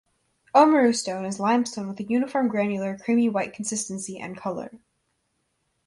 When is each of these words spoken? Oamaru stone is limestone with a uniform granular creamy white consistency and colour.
Oamaru 0.55 0.95
stone 0.95 1.25
is 1.25 1.39
limestone 1.39 1.87
with 1.87 1.99
a 1.99 2.03
uniform 2.03 2.47
granular 2.47 2.97
creamy 2.97 3.29
white 3.29 3.53
consistency 3.53 4.17
and 4.19 4.35
colour. 4.35 4.79